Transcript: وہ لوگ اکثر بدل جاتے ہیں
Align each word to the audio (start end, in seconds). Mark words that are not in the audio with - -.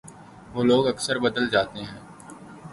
وہ 0.53 0.63
لوگ 0.63 0.87
اکثر 0.87 1.19
بدل 1.19 1.49
جاتے 1.49 1.79
ہیں 1.81 1.99